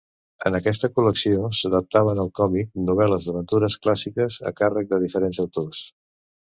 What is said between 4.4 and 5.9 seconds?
a càrrec de diferents autors.